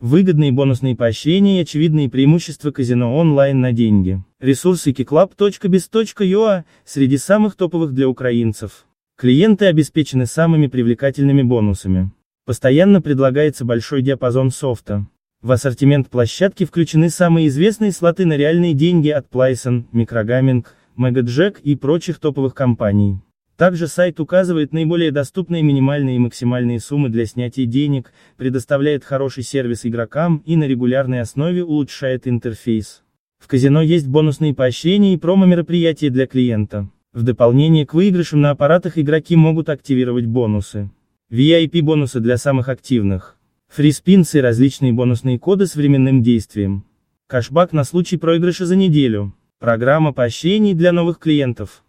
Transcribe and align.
Выгодные 0.00 0.50
бонусные 0.50 0.96
поощрения 0.96 1.58
и 1.58 1.62
очевидные 1.62 2.08
преимущества 2.08 2.70
казино 2.70 3.14
онлайн 3.14 3.60
на 3.60 3.72
деньги. 3.72 4.22
Ресурсы 4.40 4.92
kiclub.biz.ua 4.92 6.64
среди 6.86 7.18
самых 7.18 7.54
топовых 7.54 7.92
для 7.92 8.08
украинцев. 8.08 8.86
Клиенты 9.18 9.66
обеспечены 9.66 10.24
самыми 10.24 10.68
привлекательными 10.68 11.42
бонусами. 11.42 12.10
Постоянно 12.46 13.02
предлагается 13.02 13.66
большой 13.66 14.00
диапазон 14.00 14.50
софта. 14.50 15.06
В 15.42 15.52
ассортимент 15.52 16.08
площадки 16.08 16.64
включены 16.64 17.10
самые 17.10 17.48
известные 17.48 17.92
слоты 17.92 18.24
на 18.24 18.38
реальные 18.38 18.72
деньги 18.72 19.10
от 19.10 19.28
Plyson, 19.28 19.84
Microgaming, 19.92 20.64
MegaJack 20.96 21.60
и 21.62 21.76
прочих 21.76 22.20
топовых 22.20 22.54
компаний. 22.54 23.18
Также 23.60 23.88
сайт 23.88 24.18
указывает 24.20 24.72
наиболее 24.72 25.10
доступные 25.10 25.62
минимальные 25.62 26.16
и 26.16 26.18
максимальные 26.18 26.80
суммы 26.80 27.10
для 27.10 27.26
снятия 27.26 27.66
денег, 27.66 28.10
предоставляет 28.38 29.04
хороший 29.04 29.42
сервис 29.42 29.84
игрокам 29.84 30.42
и 30.46 30.56
на 30.56 30.64
регулярной 30.64 31.20
основе 31.20 31.62
улучшает 31.62 32.26
интерфейс. 32.26 33.02
В 33.38 33.48
казино 33.48 33.82
есть 33.82 34.08
бонусные 34.08 34.54
поощрения 34.54 35.12
и 35.12 35.18
промо-мероприятия 35.18 36.08
для 36.08 36.26
клиента. 36.26 36.88
В 37.12 37.22
дополнение 37.22 37.84
к 37.84 37.92
выигрышам 37.92 38.40
на 38.40 38.48
аппаратах 38.48 38.96
игроки 38.96 39.36
могут 39.36 39.68
активировать 39.68 40.24
бонусы. 40.24 40.90
VIP-бонусы 41.30 42.20
для 42.20 42.38
самых 42.38 42.70
активных. 42.70 43.36
Фриспинсы 43.68 44.38
и 44.38 44.40
различные 44.40 44.94
бонусные 44.94 45.38
коды 45.38 45.66
с 45.66 45.76
временным 45.76 46.22
действием. 46.22 46.86
Кэшбэк 47.26 47.74
на 47.74 47.84
случай 47.84 48.16
проигрыша 48.16 48.64
за 48.64 48.76
неделю. 48.76 49.34
Программа 49.58 50.14
поощрений 50.14 50.72
для 50.72 50.92
новых 50.92 51.18
клиентов. 51.18 51.84